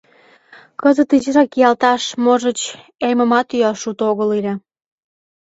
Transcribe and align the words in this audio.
Кызыт 0.81 1.09
изишак 1.15 1.47
киялташ, 1.51 2.03
можыч, 2.23 2.59
эмымат 3.09 3.47
йӱаш 3.53 3.81
уто 3.89 4.03
огыл 4.11 4.29
ыле. 4.37 4.53